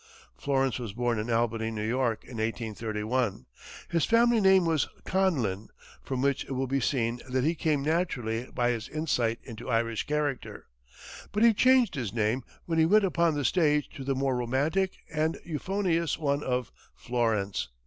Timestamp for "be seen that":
6.65-7.43